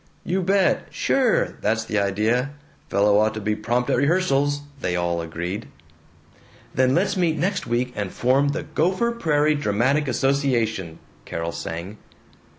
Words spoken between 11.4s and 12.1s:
sang.